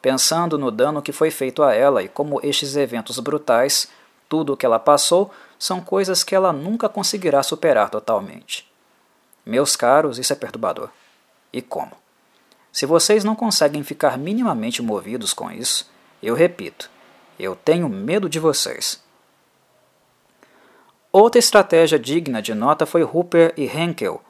Pensando 0.00 0.56
no 0.56 0.70
dano 0.70 1.02
que 1.02 1.12
foi 1.12 1.30
feito 1.30 1.62
a 1.62 1.74
ela 1.74 2.02
e 2.02 2.08
como 2.08 2.40
estes 2.42 2.76
eventos 2.76 3.18
brutais, 3.18 3.88
tudo 4.28 4.52
o 4.52 4.56
que 4.56 4.64
ela 4.64 4.78
passou, 4.78 5.32
são 5.58 5.80
coisas 5.80 6.22
que 6.22 6.34
ela 6.34 6.52
nunca 6.52 6.88
conseguirá 6.88 7.42
superar 7.42 7.90
totalmente. 7.90 8.70
Meus 9.44 9.74
caros, 9.74 10.18
isso 10.18 10.32
é 10.32 10.36
perturbador. 10.36 10.90
E 11.52 11.60
como? 11.60 11.92
Se 12.70 12.86
vocês 12.86 13.24
não 13.24 13.34
conseguem 13.34 13.82
ficar 13.82 14.16
minimamente 14.16 14.82
movidos 14.82 15.32
com 15.32 15.50
isso, 15.50 15.90
eu 16.22 16.34
repito, 16.34 16.90
eu 17.38 17.56
tenho 17.56 17.88
medo 17.88 18.28
de 18.28 18.38
vocês. 18.38 19.02
Outra 21.10 21.38
estratégia 21.38 21.98
digna 21.98 22.42
de 22.42 22.54
nota 22.54 22.84
foi 22.84 23.02
Hooper 23.02 23.52
e 23.56 23.64
Henkel 23.64 24.22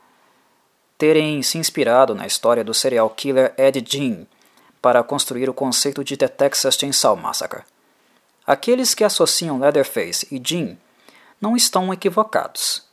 terem 0.98 1.40
se 1.42 1.56
inspirado 1.56 2.14
na 2.14 2.26
história 2.26 2.64
do 2.64 2.74
serial 2.74 3.08
killer 3.08 3.54
Ed 3.56 3.82
Gein 3.88 4.26
para 4.82 5.02
construir 5.04 5.48
o 5.48 5.54
conceito 5.54 6.02
de 6.02 6.16
The 6.16 6.26
Texas 6.26 6.74
Chainsaw 6.74 7.16
Massacre. 7.16 7.62
Aqueles 8.44 8.94
que 8.94 9.04
associam 9.04 9.60
Leatherface 9.60 10.26
e 10.30 10.40
Jim 10.44 10.76
não 11.40 11.56
estão 11.56 11.92
equivocados, 11.92 12.84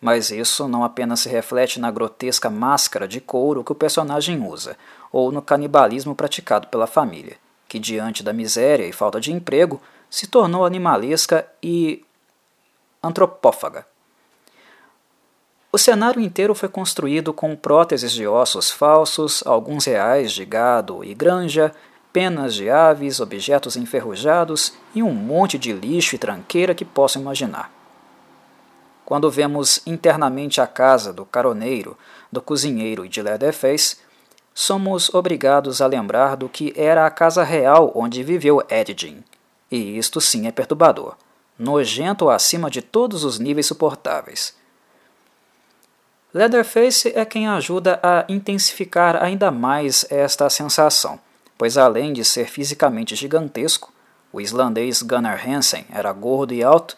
mas 0.00 0.30
isso 0.30 0.68
não 0.68 0.84
apenas 0.84 1.20
se 1.20 1.28
reflete 1.28 1.80
na 1.80 1.90
grotesca 1.90 2.48
máscara 2.48 3.08
de 3.08 3.20
couro 3.20 3.64
que 3.64 3.72
o 3.72 3.74
personagem 3.74 4.46
usa, 4.46 4.76
ou 5.10 5.32
no 5.32 5.42
canibalismo 5.42 6.14
praticado 6.14 6.68
pela 6.68 6.86
família, 6.86 7.36
que 7.66 7.78
diante 7.78 8.22
da 8.22 8.32
miséria 8.32 8.86
e 8.86 8.92
falta 8.92 9.20
de 9.20 9.32
emprego 9.32 9.82
se 10.08 10.26
tornou 10.26 10.64
animalesca 10.64 11.46
e 11.62 12.04
antropófaga. 13.02 13.86
O 15.70 15.76
cenário 15.76 16.20
inteiro 16.20 16.54
foi 16.54 16.68
construído 16.68 17.32
com 17.32 17.54
próteses 17.54 18.12
de 18.12 18.26
ossos 18.26 18.70
falsos, 18.70 19.42
alguns 19.46 19.84
reais 19.84 20.32
de 20.32 20.42
gado 20.46 21.04
e 21.04 21.14
granja, 21.14 21.74
penas 22.10 22.54
de 22.54 22.70
aves, 22.70 23.20
objetos 23.20 23.76
enferrujados 23.76 24.72
e 24.94 25.02
um 25.02 25.12
monte 25.12 25.58
de 25.58 25.72
lixo 25.74 26.14
e 26.14 26.18
tranqueira 26.18 26.74
que 26.74 26.86
posso 26.86 27.18
imaginar. 27.18 27.70
Quando 29.04 29.30
vemos 29.30 29.82
internamente 29.86 30.58
a 30.58 30.66
casa 30.66 31.12
do 31.12 31.26
caroneiro, 31.26 31.98
do 32.32 32.40
cozinheiro 32.40 33.04
e 33.04 33.08
de 33.08 33.20
Leatherface, 33.20 33.98
somos 34.54 35.14
obrigados 35.14 35.82
a 35.82 35.86
lembrar 35.86 36.34
do 36.34 36.48
que 36.48 36.72
era 36.76 37.06
a 37.06 37.10
casa 37.10 37.44
real 37.44 37.92
onde 37.94 38.22
viveu 38.22 38.62
Edgin. 38.70 39.22
E 39.70 39.98
isto 39.98 40.18
sim 40.18 40.46
é 40.46 40.50
perturbador, 40.50 41.14
nojento 41.58 42.30
acima 42.30 42.70
de 42.70 42.80
todos 42.80 43.22
os 43.22 43.38
níveis 43.38 43.66
suportáveis. 43.66 44.57
Leatherface 46.32 47.12
é 47.14 47.24
quem 47.24 47.48
ajuda 47.48 47.98
a 48.02 48.24
intensificar 48.28 49.22
ainda 49.22 49.50
mais 49.50 50.06
esta 50.10 50.48
sensação 50.50 51.18
pois 51.58 51.76
além 51.76 52.12
de 52.12 52.24
ser 52.24 52.46
fisicamente 52.46 53.16
gigantesco, 53.16 53.92
o 54.32 54.40
islandês 54.40 55.02
Gunnar 55.02 55.42
Hansen 55.46 55.84
era 55.90 56.12
gordo 56.12 56.54
e 56.54 56.62
alto, 56.62 56.96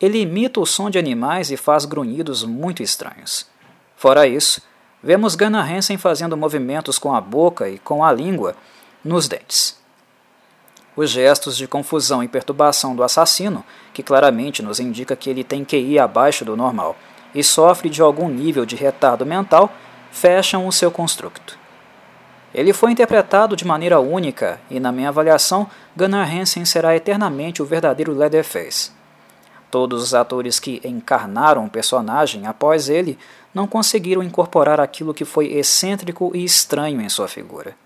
ele 0.00 0.22
imita 0.22 0.58
o 0.58 0.66
som 0.66 0.88
de 0.88 0.98
animais 0.98 1.50
e 1.50 1.56
faz 1.56 1.84
grunhidos 1.84 2.42
muito 2.42 2.82
estranhos. 2.82 3.46
Fora 3.94 4.26
isso, 4.26 4.62
vemos 5.02 5.34
Gunnar 5.34 5.70
Hansen 5.70 5.98
fazendo 5.98 6.36
movimentos 6.36 6.98
com 6.98 7.14
a 7.14 7.20
boca 7.20 7.68
e 7.68 7.78
com 7.78 8.02
a 8.02 8.10
língua 8.10 8.56
nos 9.04 9.28
dentes. 9.28 9.78
Os 10.96 11.10
gestos 11.10 11.56
de 11.56 11.68
confusão 11.68 12.24
e 12.24 12.28
perturbação 12.28 12.96
do 12.96 13.02
assassino, 13.02 13.64
que 13.92 14.02
claramente 14.02 14.62
nos 14.62 14.80
indica 14.80 15.14
que 15.14 15.28
ele 15.28 15.44
tem 15.44 15.64
QI 15.64 15.98
abaixo 15.98 16.44
do 16.44 16.56
normal 16.56 16.96
e 17.34 17.42
sofre 17.42 17.88
de 17.88 18.02
algum 18.02 18.28
nível 18.28 18.66
de 18.66 18.76
retardo 18.76 19.24
mental, 19.24 19.72
fecham 20.10 20.66
o 20.66 20.72
seu 20.72 20.90
construto. 20.90 21.58
Ele 22.52 22.72
foi 22.72 22.90
interpretado 22.90 23.54
de 23.54 23.64
maneira 23.64 24.00
única 24.00 24.60
e, 24.68 24.80
na 24.80 24.90
minha 24.90 25.08
avaliação, 25.08 25.68
Gunnar 25.96 26.28
Hansen 26.28 26.64
será 26.64 26.96
eternamente 26.96 27.62
o 27.62 27.66
verdadeiro 27.66 28.12
Leatherface. 28.12 28.90
Todos 29.70 30.02
os 30.02 30.14
atores 30.14 30.58
que 30.58 30.80
encarnaram 30.84 31.64
o 31.64 31.70
personagem 31.70 32.46
após 32.46 32.88
ele 32.88 33.16
não 33.54 33.68
conseguiram 33.68 34.22
incorporar 34.22 34.80
aquilo 34.80 35.14
que 35.14 35.24
foi 35.24 35.52
excêntrico 35.52 36.32
e 36.34 36.44
estranho 36.44 37.00
em 37.00 37.08
sua 37.08 37.28
figura. 37.28 37.76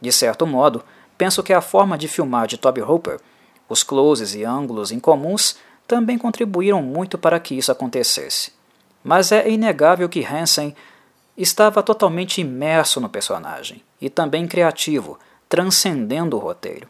De 0.00 0.10
certo 0.10 0.44
modo, 0.46 0.84
penso 1.16 1.42
que 1.42 1.52
a 1.52 1.60
forma 1.60 1.96
de 1.96 2.08
filmar 2.08 2.48
de 2.48 2.58
Toby 2.58 2.82
Hooper, 2.82 3.20
os 3.68 3.84
closes 3.84 4.34
e 4.34 4.44
ângulos 4.44 4.90
incomuns, 4.90 5.56
também 5.86 6.18
contribuíram 6.18 6.82
muito 6.82 7.16
para 7.16 7.38
que 7.38 7.54
isso 7.54 7.70
acontecesse. 7.70 8.52
Mas 9.02 9.30
é 9.30 9.48
inegável 9.48 10.08
que 10.08 10.24
Hansen 10.24 10.74
estava 11.36 11.82
totalmente 11.82 12.40
imerso 12.40 13.00
no 13.00 13.08
personagem 13.08 13.82
e 14.00 14.10
também 14.10 14.46
criativo, 14.46 15.18
transcendendo 15.48 16.36
o 16.36 16.40
roteiro. 16.40 16.88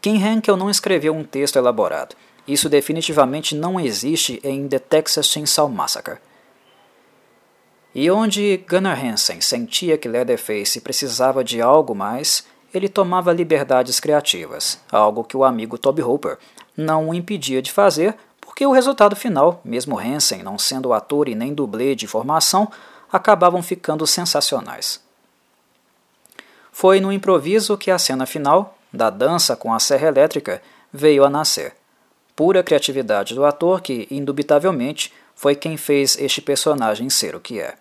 Kim 0.00 0.16
Henkel 0.16 0.56
não 0.56 0.68
escreveu 0.68 1.14
um 1.14 1.24
texto 1.24 1.56
elaborado. 1.56 2.14
Isso 2.46 2.68
definitivamente 2.68 3.54
não 3.54 3.80
existe 3.80 4.38
em 4.44 4.68
The 4.68 4.78
Texas 4.78 5.26
Chainsaw 5.26 5.68
Massacre. 5.68 6.18
E 7.94 8.10
onde 8.10 8.62
Gunnar 8.68 9.02
Hansen 9.02 9.40
sentia 9.40 9.96
que 9.96 10.08
Leatherface 10.08 10.80
precisava 10.80 11.42
de 11.42 11.62
algo 11.62 11.94
mais, 11.94 12.44
ele 12.74 12.88
tomava 12.88 13.32
liberdades 13.32 14.00
criativas, 14.00 14.80
algo 14.90 15.22
que 15.24 15.36
o 15.36 15.44
amigo 15.44 15.78
Toby 15.78 16.02
Hooper 16.02 16.38
não 16.76 17.08
o 17.08 17.14
impedia 17.14 17.62
de 17.62 17.72
fazer, 17.72 18.16
porque 18.40 18.66
o 18.66 18.72
resultado 18.72 19.16
final, 19.16 19.60
mesmo 19.64 19.98
Hansen 19.98 20.42
não 20.42 20.58
sendo 20.58 20.92
ator 20.92 21.28
e 21.28 21.34
nem 21.34 21.54
dublê 21.54 21.94
de 21.94 22.06
formação, 22.06 22.70
acabavam 23.10 23.62
ficando 23.62 24.06
sensacionais. 24.06 25.00
Foi 26.72 27.00
no 27.00 27.12
improviso 27.12 27.78
que 27.78 27.90
a 27.90 27.98
cena 27.98 28.26
final, 28.26 28.76
da 28.92 29.10
dança 29.10 29.54
com 29.56 29.72
a 29.72 29.78
serra 29.78 30.08
elétrica, 30.08 30.60
veio 30.92 31.24
a 31.24 31.30
nascer. 31.30 31.74
Pura 32.34 32.62
criatividade 32.62 33.34
do 33.34 33.44
ator 33.44 33.80
que, 33.80 34.08
indubitavelmente, 34.10 35.12
foi 35.34 35.54
quem 35.54 35.76
fez 35.76 36.16
este 36.18 36.40
personagem 36.40 37.08
ser 37.08 37.34
o 37.34 37.40
que 37.40 37.60
é. 37.60 37.74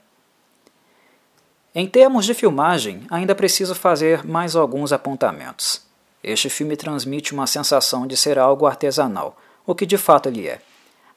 Em 1.76 1.88
termos 1.88 2.26
de 2.26 2.36
filmagem, 2.36 3.02
ainda 3.10 3.34
preciso 3.34 3.74
fazer 3.74 4.24
mais 4.24 4.56
alguns 4.56 4.94
apontamentos. 4.94 5.82
Este 6.24 6.50
filme 6.50 6.78
transmite 6.78 7.34
uma 7.34 7.46
sensação 7.46 8.08
de 8.08 8.16
ser 8.16 8.40
algo 8.40 8.66
artesanal, 8.66 9.38
o 9.66 9.76
que 9.76 9.86
de 9.86 9.98
fato 9.98 10.30
ele 10.30 10.48
é. 10.48 10.62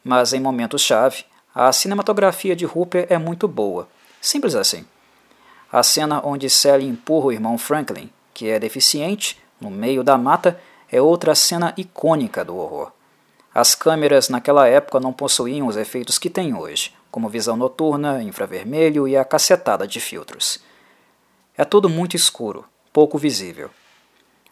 Mas 0.03 0.33
em 0.33 0.41
momentos-chave, 0.41 1.25
a 1.55 1.73
cinematografia 1.73 2.57
de 2.57 2.67
Hooper 2.67 3.07
é 3.09 3.17
muito 3.17 3.47
boa. 3.47 3.89
Simples 4.21 4.57
assim. 4.57 4.85
A 5.71 5.83
cena 5.83 6.21
onde 6.25 6.51
Sally 6.51 6.87
empurra 6.87 7.27
o 7.27 7.33
irmão 7.33 7.57
Franklin, 7.57 8.11
que 8.35 8.49
é 8.49 8.59
deficiente, 8.59 9.39
no 9.61 9.71
meio 9.71 10.03
da 10.03 10.19
mata, 10.19 10.61
é 10.91 11.01
outra 11.01 11.35
cena 11.35 11.73
icônica 11.77 12.45
do 12.45 12.57
horror. 12.57 12.93
As 13.55 13.75
câmeras 13.75 14.29
naquela 14.29 14.69
época 14.69 15.01
não 15.01 15.13
possuíam 15.13 15.67
os 15.67 15.77
efeitos 15.77 16.19
que 16.19 16.29
têm 16.29 16.55
hoje, 16.55 16.93
como 17.11 17.29
visão 17.29 17.57
noturna, 17.57 18.23
infravermelho 18.23 19.09
e 19.09 19.17
a 19.17 19.25
cacetada 19.25 19.87
de 19.87 20.01
filtros. 20.01 20.59
É 21.57 21.65
tudo 21.65 21.89
muito 21.89 22.15
escuro, 22.17 22.67
pouco 22.93 23.17
visível. 23.17 23.71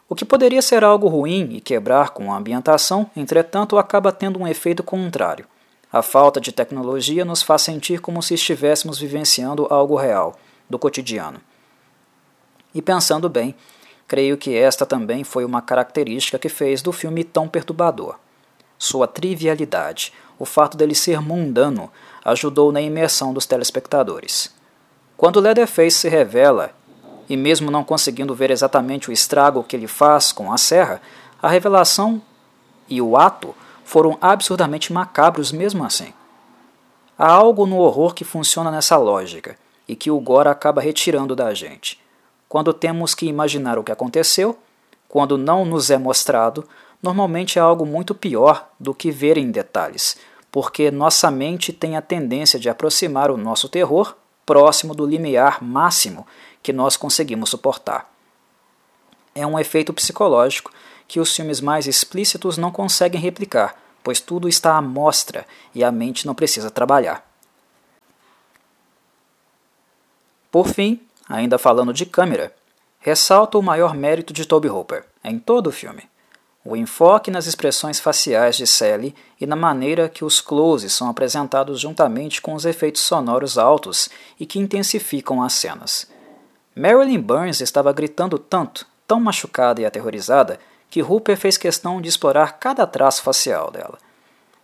O 0.07 0.13
que 0.13 0.23
poderia 0.23 0.61
ser 0.61 0.83
algo 0.83 1.07
ruim 1.07 1.49
e 1.53 1.61
quebrar 1.61 2.11
com 2.11 2.31
a 2.31 2.37
ambientação, 2.37 3.09
entretanto, 3.15 3.77
acaba 3.77 4.11
tendo 4.11 4.39
um 4.39 4.47
efeito 4.47 4.83
contrário. 4.83 5.47
A 5.91 6.03
falta 6.03 6.39
de 6.39 6.51
tecnologia 6.51 7.25
nos 7.25 7.41
faz 7.41 7.63
sentir 7.63 7.99
como 7.99 8.21
se 8.21 8.35
estivéssemos 8.35 8.99
vivenciando 8.99 9.65
algo 9.69 9.95
real, 9.95 10.35
do 10.69 10.77
cotidiano. 10.77 11.41
E 12.73 12.81
pensando 12.81 13.27
bem, 13.27 13.55
creio 14.07 14.37
que 14.37 14.55
esta 14.55 14.85
também 14.85 15.23
foi 15.23 15.43
uma 15.43 15.61
característica 15.61 16.37
que 16.37 16.49
fez 16.49 16.83
do 16.83 16.91
filme 16.91 17.23
tão 17.23 17.47
perturbador. 17.47 18.19
Sua 18.77 19.07
trivialidade, 19.07 20.13
o 20.37 20.45
fato 20.45 20.77
dele 20.77 20.93
ser 20.93 21.19
mundano, 21.19 21.89
ajudou 22.23 22.71
na 22.71 22.81
imersão 22.81 23.33
dos 23.33 23.45
telespectadores. 23.45 24.53
Quando 25.17 25.39
Leatherface 25.39 25.97
se 25.97 26.09
revela, 26.09 26.71
e 27.29 27.35
mesmo 27.35 27.71
não 27.71 27.83
conseguindo 27.83 28.35
ver 28.35 28.51
exatamente 28.51 29.09
o 29.09 29.13
estrago 29.13 29.63
que 29.63 29.75
ele 29.75 29.87
faz 29.87 30.31
com 30.31 30.51
a 30.51 30.57
serra, 30.57 31.01
a 31.41 31.49
revelação 31.49 32.21
e 32.87 33.01
o 33.01 33.17
ato 33.17 33.55
foram 33.83 34.17
absurdamente 34.21 34.91
macabros 34.91 35.51
mesmo 35.51 35.83
assim. 35.83 36.13
Há 37.17 37.31
algo 37.31 37.65
no 37.65 37.77
horror 37.77 38.13
que 38.13 38.23
funciona 38.23 38.69
nessa 38.69 38.97
lógica 38.97 39.57
e 39.87 39.95
que 39.95 40.11
o 40.11 40.19
Gore 40.19 40.49
acaba 40.49 40.81
retirando 40.81 41.35
da 41.35 41.53
gente. 41.53 41.99
Quando 42.49 42.73
temos 42.73 43.15
que 43.15 43.25
imaginar 43.25 43.77
o 43.77 43.83
que 43.83 43.91
aconteceu, 43.91 44.57
quando 45.07 45.37
não 45.37 45.63
nos 45.63 45.89
é 45.89 45.97
mostrado, 45.97 46.67
normalmente 47.01 47.57
é 47.57 47.61
algo 47.61 47.85
muito 47.85 48.13
pior 48.13 48.67
do 48.79 48.93
que 48.93 49.11
ver 49.11 49.37
em 49.37 49.51
detalhes, 49.51 50.17
porque 50.51 50.91
nossa 50.91 51.29
mente 51.31 51.71
tem 51.71 51.95
a 51.95 52.01
tendência 52.01 52.59
de 52.59 52.69
aproximar 52.69 53.31
o 53.31 53.37
nosso 53.37 53.69
terror 53.69 54.15
próximo 54.45 54.93
do 54.93 55.05
limiar 55.05 55.63
máximo 55.63 56.25
que 56.65 56.73
nós 56.73 56.97
conseguimos 56.97 57.51
suportar. 57.51 58.11
É 59.35 59.45
um 59.45 59.59
efeito 59.59 59.93
psicológico 59.93 60.71
que 61.07 61.19
os 61.19 61.35
filmes 61.35 61.61
mais 61.61 61.85
explícitos 61.85 62.57
não 62.57 62.71
conseguem 62.71 63.21
replicar, 63.21 63.79
pois 64.03 64.19
tudo 64.19 64.49
está 64.49 64.75
à 64.75 64.81
mostra 64.81 65.45
e 65.75 65.83
a 65.83 65.91
mente 65.91 66.25
não 66.25 66.33
precisa 66.33 66.71
trabalhar. 66.71 67.23
Por 70.49 70.67
fim, 70.67 70.99
ainda 71.29 71.59
falando 71.59 71.93
de 71.93 72.03
câmera, 72.03 72.51
ressalto 72.99 73.59
o 73.59 73.63
maior 73.63 73.93
mérito 73.93 74.33
de 74.33 74.47
Toby 74.47 74.67
Hooper 74.67 75.05
em 75.23 75.37
todo 75.37 75.67
o 75.67 75.71
filme 75.71 76.09
o 76.65 76.75
enfoque 76.75 77.29
nas 77.29 77.45
expressões 77.45 77.99
faciais 77.99 78.57
de 78.57 78.65
Sally 78.65 79.13
e 79.39 79.45
na 79.45 79.55
maneira 79.55 80.09
que 80.09 80.25
os 80.25 80.41
closes 80.41 80.93
são 80.93 81.07
apresentados 81.07 81.79
juntamente 81.79 82.41
com 82.41 82.55
os 82.55 82.65
efeitos 82.65 83.03
sonoros 83.03 83.55
altos 83.55 84.09
e 84.39 84.47
que 84.47 84.57
intensificam 84.57 85.43
as 85.43 85.53
cenas. 85.53 86.09
Marilyn 86.75 87.19
Burns 87.19 87.61
estava 87.61 87.93
gritando 87.93 88.37
tanto, 88.37 88.85
tão 89.07 89.19
machucada 89.19 89.81
e 89.81 89.85
aterrorizada, 89.85 90.59
que 90.89 91.01
Hooper 91.01 91.37
fez 91.37 91.57
questão 91.57 92.01
de 92.01 92.09
explorar 92.09 92.59
cada 92.59 92.85
traço 92.85 93.21
facial 93.21 93.71
dela. 93.71 93.97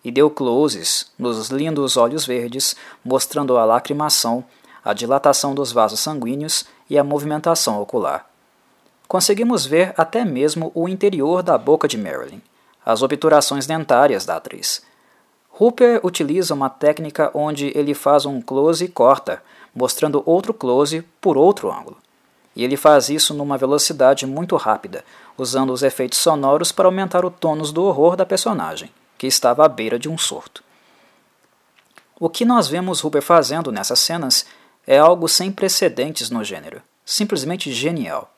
E 0.03 0.11
deu 0.11 0.29
closes 0.29 1.11
nos 1.17 1.49
lindos 1.49 1.95
olhos 1.95 2.25
verdes, 2.25 2.75
mostrando 3.03 3.57
a 3.57 3.65
lacrimação, 3.65 4.43
a 4.83 4.93
dilatação 4.93 5.55
dos 5.55 5.71
vasos 5.71 5.99
sanguíneos 5.99 6.65
e 6.89 6.97
a 6.97 7.03
movimentação 7.03 7.79
ocular 7.81 8.31
conseguimos 9.11 9.65
ver 9.65 9.93
até 9.97 10.23
mesmo 10.23 10.71
o 10.73 10.87
interior 10.87 11.43
da 11.43 11.57
boca 11.57 11.85
de 11.85 11.97
Marilyn, 11.97 12.41
as 12.85 13.03
obturações 13.03 13.67
dentárias 13.67 14.25
da 14.25 14.37
atriz. 14.37 14.81
Hooper 15.59 15.99
utiliza 16.01 16.53
uma 16.53 16.69
técnica 16.69 17.29
onde 17.33 17.77
ele 17.77 17.93
faz 17.93 18.25
um 18.25 18.39
close 18.39 18.85
e 18.85 18.87
corta, 18.87 19.43
mostrando 19.73 20.23
outro 20.25 20.53
close 20.53 21.01
por 21.19 21.37
outro 21.37 21.71
ângulo. 21.71 21.97
E 22.55 22.63
ele 22.63 22.75
faz 22.75 23.09
isso 23.09 23.33
numa 23.33 23.57
velocidade 23.57 24.25
muito 24.25 24.55
rápida, 24.57 25.05
usando 25.37 25.71
os 25.71 25.83
efeitos 25.83 26.19
sonoros 26.19 26.71
para 26.71 26.87
aumentar 26.87 27.25
o 27.25 27.31
tônus 27.31 27.71
do 27.71 27.83
horror 27.83 28.15
da 28.15 28.25
personagem, 28.25 28.91
que 29.17 29.27
estava 29.27 29.65
à 29.65 29.69
beira 29.69 29.97
de 29.97 30.09
um 30.09 30.17
surto. 30.17 30.63
O 32.19 32.29
que 32.29 32.45
nós 32.45 32.67
vemos 32.67 33.03
Hooper 33.03 33.21
fazendo 33.21 33.71
nessas 33.71 33.99
cenas 33.99 34.45
é 34.85 34.97
algo 34.97 35.27
sem 35.27 35.51
precedentes 35.51 36.29
no 36.29 36.43
gênero, 36.43 36.81
simplesmente 37.05 37.71
genial. 37.71 38.31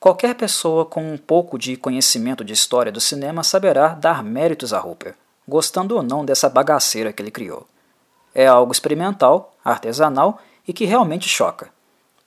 Qualquer 0.00 0.34
pessoa 0.34 0.84
com 0.84 1.12
um 1.12 1.18
pouco 1.18 1.58
de 1.58 1.76
conhecimento 1.76 2.44
de 2.44 2.52
história 2.52 2.92
do 2.92 3.00
cinema 3.00 3.42
saberá 3.42 3.88
dar 3.88 4.22
méritos 4.22 4.72
a 4.72 4.80
Hooper, 4.80 5.14
gostando 5.46 5.96
ou 5.96 6.02
não 6.02 6.24
dessa 6.24 6.48
bagaceira 6.48 7.12
que 7.12 7.22
ele 7.22 7.30
criou. 7.30 7.66
É 8.36 8.46
algo 8.46 8.70
experimental, 8.70 9.56
artesanal 9.64 10.38
e 10.68 10.72
que 10.72 10.84
realmente 10.84 11.28
choca. 11.28 11.70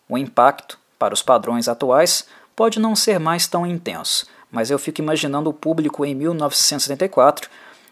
O 0.10 0.18
impacto, 0.18 0.80
para 0.98 1.14
os 1.14 1.22
padrões 1.22 1.68
atuais, 1.68 2.26
pode 2.56 2.80
não 2.80 2.96
ser 2.96 3.20
mais 3.20 3.46
tão 3.46 3.66
intenso, 3.66 4.26
mas 4.52 4.72
eu 4.72 4.80
fico 4.80 5.02
imaginando 5.02 5.52
o 5.52 5.54
público 5.54 6.04
em 6.04 6.16
1974 6.16 7.48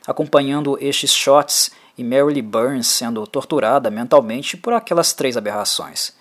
acompanhando 0.08 0.77
estes 0.80 1.12
shots 1.12 1.69
e 1.97 2.03
Mary 2.03 2.41
Burns 2.41 2.88
sendo 2.88 3.27
torturada 3.27 3.91
mentalmente 3.91 4.56
por 4.56 4.71
aquelas 4.71 5.12
três 5.12 5.36
aberrações. 5.36 6.13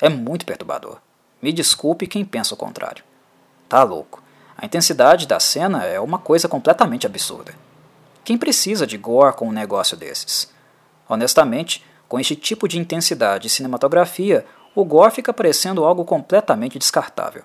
É 0.00 0.08
muito 0.08 0.46
perturbador. 0.46 0.96
Me 1.42 1.52
desculpe 1.52 2.06
quem 2.06 2.24
pensa 2.24 2.54
o 2.54 2.56
contrário. 2.56 3.04
Tá 3.68 3.82
louco. 3.82 4.22
A 4.56 4.64
intensidade 4.64 5.26
da 5.26 5.38
cena 5.38 5.84
é 5.84 6.00
uma 6.00 6.18
coisa 6.18 6.48
completamente 6.48 7.06
absurda. 7.06 7.54
Quem 8.24 8.38
precisa 8.38 8.86
de 8.86 8.96
gore 8.96 9.36
com 9.36 9.48
um 9.48 9.52
negócio 9.52 9.96
desses? 9.96 10.50
Honestamente, 11.10 11.84
com 12.08 12.20
este 12.20 12.36
tipo 12.36 12.68
de 12.68 12.78
intensidade 12.78 13.48
e 13.48 13.50
cinematografia, 13.50 14.46
o 14.76 14.84
gore 14.84 15.12
fica 15.12 15.32
parecendo 15.32 15.84
algo 15.84 16.04
completamente 16.04 16.78
descartável. 16.78 17.42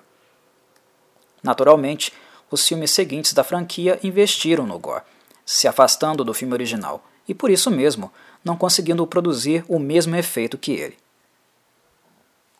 Naturalmente, 1.42 2.12
os 2.48 2.66
filmes 2.66 2.92
seguintes 2.92 3.32
da 3.32 3.42
franquia 3.42 3.98
investiram 4.04 4.64
no 4.64 4.78
gore, 4.78 5.02
se 5.44 5.66
afastando 5.66 6.22
do 6.22 6.32
filme 6.32 6.54
original, 6.54 7.04
e 7.26 7.34
por 7.34 7.50
isso 7.50 7.68
mesmo 7.68 8.12
não 8.44 8.56
conseguindo 8.56 9.04
produzir 9.04 9.64
o 9.66 9.80
mesmo 9.80 10.14
efeito 10.14 10.56
que 10.56 10.70
ele. 10.70 10.96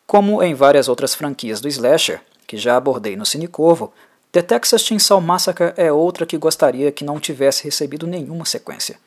Como 0.05 0.43
em 0.43 0.53
várias 0.53 0.89
outras 0.89 1.15
franquias 1.15 1.61
do 1.61 1.69
slasher, 1.69 2.21
que 2.45 2.57
já 2.57 2.75
abordei 2.75 3.15
no 3.15 3.25
Cinecorvo, 3.25 3.93
The 4.33 4.41
Texas 4.41 4.81
Chainsaw 4.81 5.21
Massacre 5.21 5.73
é 5.77 5.89
outra 5.89 6.25
que 6.25 6.37
gostaria 6.37 6.91
que 6.91 7.05
não 7.05 7.17
tivesse 7.17 7.63
recebido 7.63 8.05
nenhuma 8.05 8.43
sequência. 8.43 8.99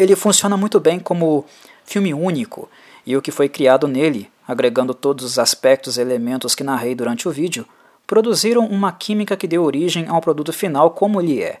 Ele 0.00 0.16
funciona 0.16 0.56
muito 0.56 0.80
bem 0.80 0.98
como 0.98 1.44
filme 1.84 2.14
único, 2.14 2.70
e 3.04 3.14
o 3.18 3.20
que 3.20 3.30
foi 3.30 3.50
criado 3.50 3.86
nele, 3.86 4.30
agregando 4.48 4.94
todos 4.94 5.26
os 5.26 5.38
aspectos 5.38 5.98
e 5.98 6.00
elementos 6.00 6.54
que 6.54 6.64
narrei 6.64 6.94
durante 6.94 7.28
o 7.28 7.30
vídeo, 7.30 7.66
produziram 8.06 8.64
uma 8.64 8.92
química 8.92 9.36
que 9.36 9.46
deu 9.46 9.62
origem 9.62 10.08
ao 10.08 10.22
produto 10.22 10.54
final 10.54 10.92
como 10.92 11.20
ele 11.20 11.42
é. 11.42 11.60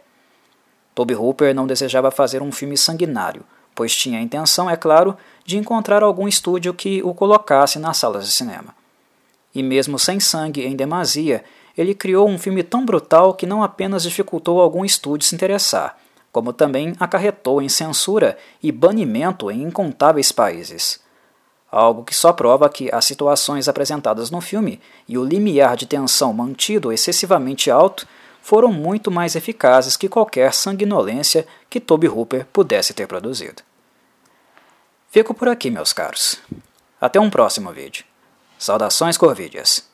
Toby 0.94 1.14
Hooper 1.14 1.54
não 1.54 1.66
desejava 1.66 2.10
fazer 2.10 2.40
um 2.40 2.50
filme 2.50 2.78
sanguinário, 2.78 3.44
pois 3.74 3.94
tinha 3.94 4.18
a 4.18 4.22
intenção, 4.22 4.70
é 4.70 4.76
claro, 4.76 5.14
de 5.44 5.58
encontrar 5.58 6.02
algum 6.02 6.26
estúdio 6.26 6.72
que 6.72 7.02
o 7.02 7.12
colocasse 7.12 7.78
nas 7.78 7.98
salas 7.98 8.24
de 8.24 8.32
cinema. 8.32 8.74
E 9.54 9.62
mesmo 9.62 9.98
sem 9.98 10.18
sangue 10.18 10.64
em 10.64 10.74
demasia, 10.74 11.44
ele 11.76 11.94
criou 11.94 12.26
um 12.26 12.38
filme 12.38 12.62
tão 12.62 12.86
brutal 12.86 13.34
que 13.34 13.44
não 13.44 13.62
apenas 13.62 14.02
dificultou 14.02 14.62
algum 14.62 14.82
estúdio 14.82 15.28
se 15.28 15.34
interessar, 15.34 15.98
como 16.32 16.52
também 16.52 16.94
acarretou 17.00 17.60
em 17.60 17.68
censura 17.68 18.38
e 18.62 18.70
banimento 18.70 19.50
em 19.50 19.62
incontáveis 19.62 20.30
países. 20.30 21.00
Algo 21.70 22.04
que 22.04 22.14
só 22.14 22.32
prova 22.32 22.68
que 22.68 22.92
as 22.92 23.04
situações 23.04 23.68
apresentadas 23.68 24.30
no 24.30 24.40
filme 24.40 24.80
e 25.08 25.16
o 25.16 25.24
limiar 25.24 25.76
de 25.76 25.86
tensão 25.86 26.32
mantido 26.32 26.92
excessivamente 26.92 27.70
alto 27.70 28.06
foram 28.42 28.72
muito 28.72 29.10
mais 29.10 29.36
eficazes 29.36 29.96
que 29.96 30.08
qualquer 30.08 30.52
sanguinolência 30.52 31.46
que 31.68 31.78
Toby 31.78 32.08
Hooper 32.08 32.46
pudesse 32.52 32.92
ter 32.92 33.06
produzido. 33.06 33.62
Fico 35.10 35.34
por 35.34 35.48
aqui, 35.48 35.70
meus 35.70 35.92
caros. 35.92 36.40
Até 37.00 37.18
um 37.20 37.30
próximo 37.30 37.72
vídeo. 37.72 38.04
Saudações 38.58 39.16
Corvídeas. 39.16 39.89